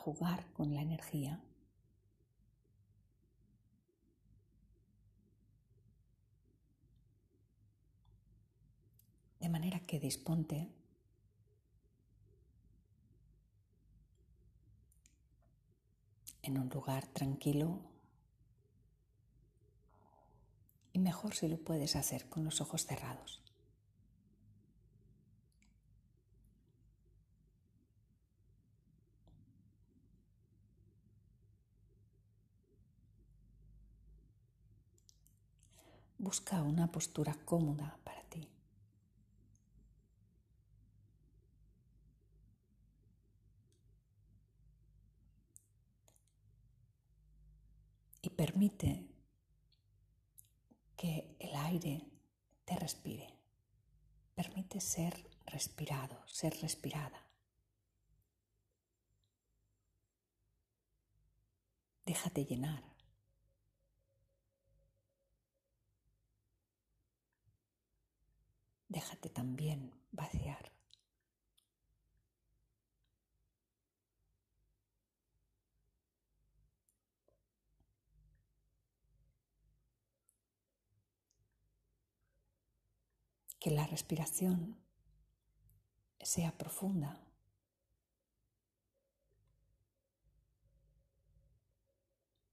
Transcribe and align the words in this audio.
jugar 0.00 0.50
con 0.54 0.74
la 0.74 0.80
energía. 0.80 1.42
De 9.40 9.48
manera 9.50 9.80
que 9.80 10.00
disponte 10.00 10.72
en 16.40 16.56
un 16.56 16.70
lugar 16.70 17.06
tranquilo 17.08 17.80
y 20.94 20.98
mejor 20.98 21.34
si 21.34 21.46
lo 21.46 21.58
puedes 21.58 21.94
hacer 21.94 22.26
con 22.30 22.44
los 22.44 22.62
ojos 22.62 22.86
cerrados. 22.86 23.49
Busca 36.20 36.60
una 36.62 36.86
postura 36.92 37.34
cómoda 37.46 37.98
para 38.04 38.22
ti. 38.24 38.46
Y 48.20 48.28
permite 48.28 49.08
que 50.94 51.36
el 51.38 51.56
aire 51.56 52.06
te 52.66 52.76
respire. 52.76 53.32
Permite 54.34 54.78
ser 54.82 55.26
respirado, 55.46 56.22
ser 56.28 56.52
respirada. 56.60 57.24
Déjate 62.04 62.44
llenar. 62.44 62.89
Déjate 68.90 69.30
también 69.30 69.94
vaciar. 70.10 70.72
Que 83.60 83.70
la 83.70 83.86
respiración 83.86 84.76
sea 86.20 86.56
profunda. 86.56 87.22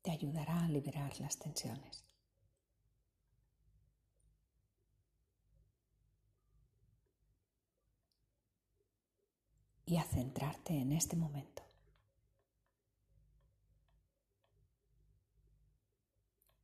Te 0.01 0.11
ayudará 0.11 0.65
a 0.65 0.69
liberar 0.69 1.19
las 1.19 1.39
tensiones. 1.39 2.06
Y 9.87 9.95
a 9.97 10.03
centrarte 10.03 10.73
en 10.73 10.91
este 10.91 11.15
momento. 11.15 11.63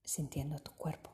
Sintiendo 0.03 0.59
tu 0.59 0.71
cuerpo. 0.73 1.09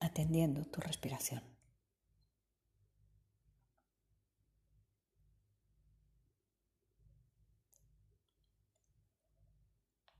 Atendiendo 0.00 0.66
tu 0.66 0.82
respiración. 0.82 1.53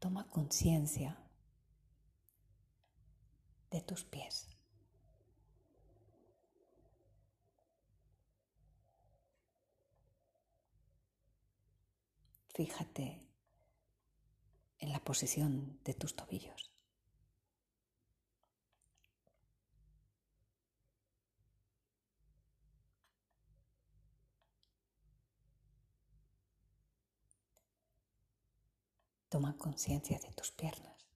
Toma 0.04 0.28
conciencia 0.28 1.16
de 3.70 3.80
tus 3.80 4.04
pies. 4.04 4.54
Fíjate 12.52 13.26
en 14.78 14.92
la 14.92 15.02
posición 15.02 15.80
de 15.84 15.94
tus 15.94 16.14
tobillos. 16.14 16.73
Conciencia 29.58 30.18
de 30.18 30.30
tus 30.32 30.50
piernas. 30.50 31.06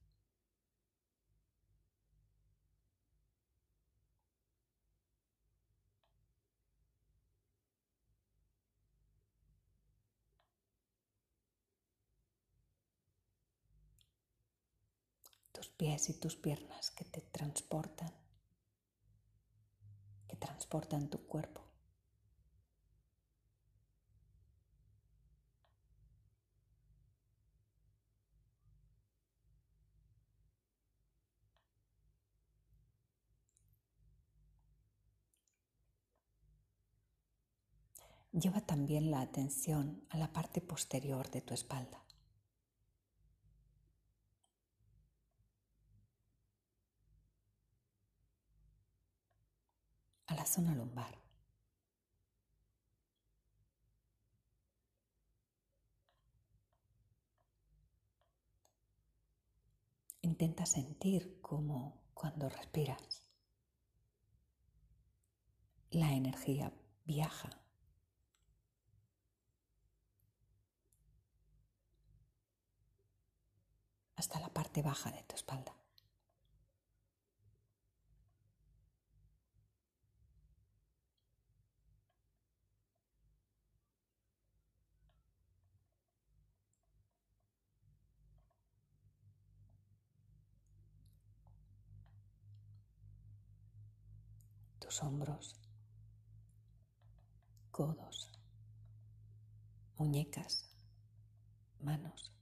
Tus 15.51 15.67
pies 15.69 16.09
y 16.09 16.13
tus 16.13 16.35
piernas 16.35 16.91
que 16.91 17.05
te 17.05 17.21
transportan, 17.21 18.11
que 20.27 20.35
transportan 20.37 21.09
tu 21.09 21.25
cuerpo. 21.27 21.68
Lleva 38.31 38.61
también 38.61 39.09
la 39.09 39.21
atención 39.21 40.05
a 40.09 40.17
la 40.17 40.31
parte 40.31 40.61
posterior 40.61 41.29
de 41.31 41.41
tu 41.41 41.53
espalda. 41.55 42.03
A 50.27 50.35
la 50.35 50.45
zona 50.45 50.75
lumbar. 50.75 51.17
Intenta 60.21 60.67
sentir 60.67 61.41
cómo 61.41 62.03
cuando 62.13 62.47
respiras 62.49 63.25
la 65.89 66.13
energía 66.13 66.71
viaja 67.05 67.58
hasta 74.19 74.39
la 74.41 74.49
parte 74.49 74.81
baja 74.81 75.11
de 75.11 75.23
tu 75.23 75.35
espalda. 75.35 75.73
tus 94.79 95.03
hombros, 95.03 95.55
codos, 97.69 98.31
muñecas, 99.97 100.67
manos. 101.79 102.38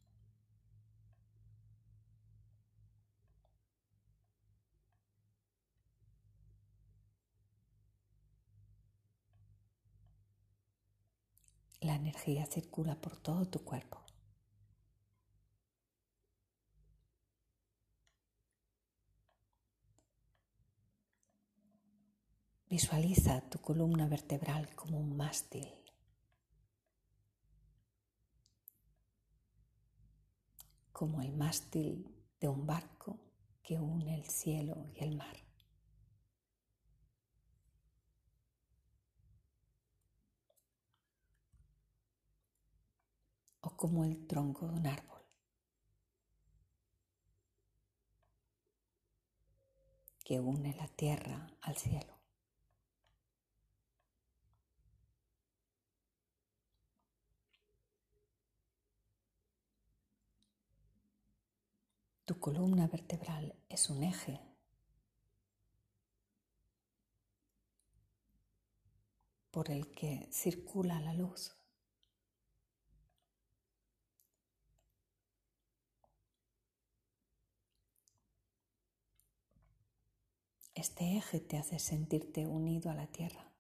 La 11.80 11.96
energía 11.96 12.46
circula 12.48 12.96
por 12.96 13.18
todo 13.18 13.46
tu 13.46 13.64
cuerpo. 13.64 14.02
Visualiza 22.70 23.42
tu 23.50 23.60
columna 23.60 24.08
vertebral 24.08 24.76
como 24.76 25.00
un 25.00 25.16
mástil. 25.16 25.70
Como 30.92 31.22
el 31.22 31.32
mástil 31.32 32.14
de 32.42 32.50
un 32.50 32.66
barco 32.66 33.20
que 33.64 33.80
une 33.80 34.16
el 34.16 34.26
cielo 34.26 34.88
y 34.96 35.04
el 35.04 35.16
mar. 35.16 35.47
Como 43.78 44.04
el 44.04 44.28
tronco 44.28 44.68
de 44.68 44.74
un 44.74 44.88
árbol. 44.88 45.18
que 50.28 50.42
une 50.42 50.76
la 50.76 50.90
tierra 50.90 51.48
al 51.62 51.78
cielo. 51.78 52.14
Tu 62.26 62.38
columna 62.42 62.88
vertebral 62.88 63.56
es 63.70 63.90
un 63.90 64.04
eje 64.04 64.42
por 69.50 69.72
el 69.72 69.90
que 69.92 70.28
circula 70.30 71.00
la 71.00 71.14
luz. 71.14 71.57
Este 80.78 81.18
eje 81.18 81.40
te 81.40 81.58
hace 81.58 81.80
sentirte 81.80 82.46
unido 82.46 82.92
a 82.92 82.94
la 82.94 83.08
tierra. 83.08 83.52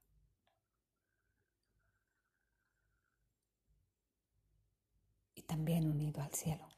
Y 5.33 5.41
también 5.41 5.89
unido 5.89 6.21
al 6.21 6.31
cielo. 6.35 6.69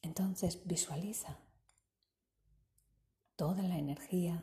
Entonces 0.00 0.66
visualiza 0.66 1.36
toda 3.40 3.62
la 3.62 3.78
energía 3.78 4.42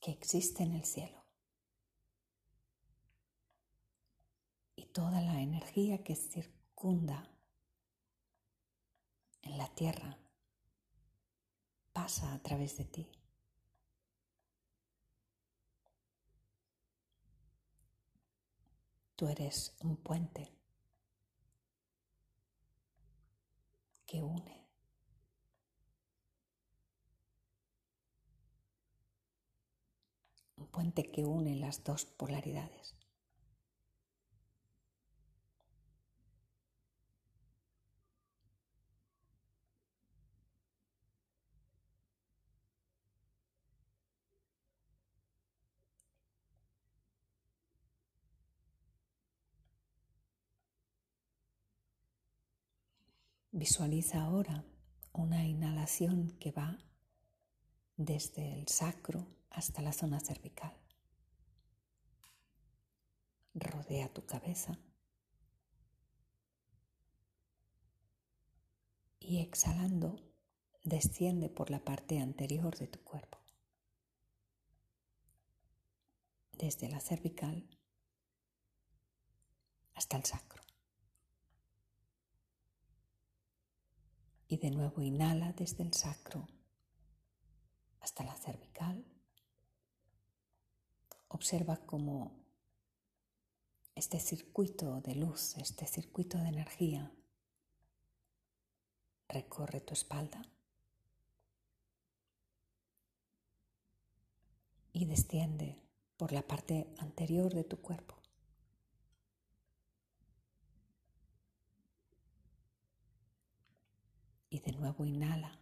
que 0.00 0.10
existe 0.10 0.64
en 0.64 0.72
el 0.72 0.84
cielo 0.84 1.24
y 4.74 4.86
toda 4.86 5.22
la 5.22 5.40
energía 5.40 6.02
que 6.02 6.16
circunda 6.16 7.30
en 9.42 9.56
la 9.56 9.72
tierra 9.72 10.18
pasa 11.92 12.34
a 12.34 12.42
través 12.42 12.76
de 12.76 12.86
ti. 12.86 13.08
Tú 19.14 19.28
eres 19.28 19.76
un 19.78 19.96
puente 19.96 20.52
que 24.04 24.20
une. 24.20 24.60
Un 30.59 30.59
puente 30.70 31.10
que 31.10 31.24
une 31.24 31.56
las 31.56 31.84
dos 31.84 32.04
polaridades. 32.04 32.94
Visualiza 53.52 54.22
ahora 54.22 54.64
una 55.12 55.44
inhalación 55.44 56.30
que 56.38 56.50
va 56.50 56.78
desde 57.96 58.58
el 58.58 58.68
sacro 58.68 59.26
hasta 59.50 59.82
la 59.82 59.92
zona 59.92 60.20
cervical. 60.20 60.76
Rodea 63.54 64.12
tu 64.12 64.24
cabeza 64.24 64.78
y 69.18 69.40
exhalando 69.40 70.16
desciende 70.82 71.48
por 71.48 71.70
la 71.70 71.84
parte 71.84 72.20
anterior 72.20 72.76
de 72.76 72.86
tu 72.86 73.00
cuerpo, 73.04 73.38
desde 76.52 76.88
la 76.88 77.00
cervical 77.00 77.68
hasta 79.94 80.16
el 80.16 80.24
sacro. 80.24 80.62
Y 84.48 84.56
de 84.56 84.70
nuevo 84.70 85.02
inhala 85.02 85.52
desde 85.52 85.84
el 85.84 85.92
sacro 85.92 86.48
hasta 88.00 88.24
la 88.24 88.34
cervical. 88.34 88.69
Observa 91.40 91.78
cómo 91.86 92.32
este 93.94 94.20
circuito 94.20 95.00
de 95.00 95.14
luz, 95.14 95.56
este 95.56 95.86
circuito 95.86 96.36
de 96.36 96.48
energía 96.50 97.10
recorre 99.26 99.80
tu 99.80 99.94
espalda 99.94 100.42
y 104.92 105.06
desciende 105.06 105.80
por 106.18 106.30
la 106.30 106.46
parte 106.46 106.92
anterior 106.98 107.54
de 107.54 107.64
tu 107.64 107.80
cuerpo. 107.80 108.16
Y 114.50 114.60
de 114.60 114.72
nuevo 114.72 115.06
inhala, 115.06 115.58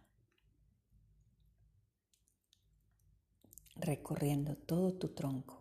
recorriendo 3.77 4.57
todo 4.57 4.93
tu 4.93 5.07
tronco. 5.15 5.58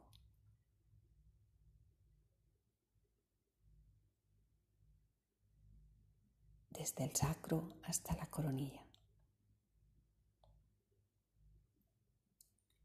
Desde 6.89 7.05
el 7.05 7.15
sacro 7.15 7.69
hasta 7.85 8.17
la 8.17 8.27
coronilla. 8.27 8.83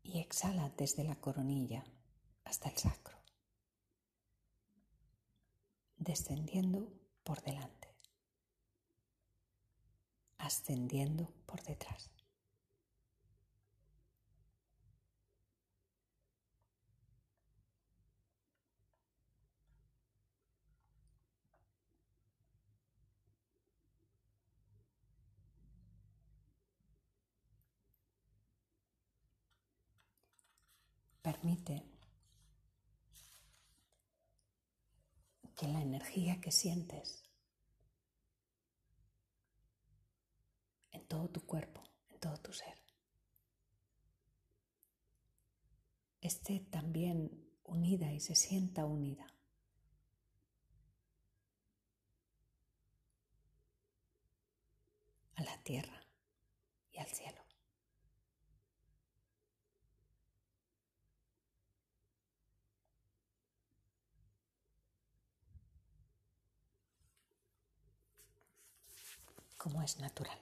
Y 0.03 0.19
exhala 0.19 0.69
desde 0.75 1.05
la 1.05 1.15
coronilla 1.15 1.86
hasta 2.43 2.67
el 2.67 2.77
sacro, 2.77 3.17
descendiendo 5.95 6.91
por 7.24 7.41
delante 7.43 7.93
ascendiendo 10.43 11.31
por 11.45 11.63
detrás. 11.63 12.12
Permite 31.23 31.83
que 35.55 35.67
la 35.67 35.81
energía 35.81 36.39
que 36.41 36.51
sientes 36.51 37.23
en 40.91 41.07
todo 41.07 41.29
tu 41.29 41.45
cuerpo, 41.45 41.81
en 42.09 42.19
todo 42.19 42.37
tu 42.37 42.51
ser. 42.51 42.77
Esté 46.21 46.59
también 46.59 47.49
unida 47.63 48.11
y 48.11 48.19
se 48.19 48.35
sienta 48.35 48.85
unida. 48.85 49.33
a 55.35 55.43
la 55.43 55.57
tierra 55.63 56.05
y 56.91 56.99
al 56.99 57.07
cielo. 57.07 57.43
Como 69.63 69.82
es 69.82 69.98
natural. 69.98 70.38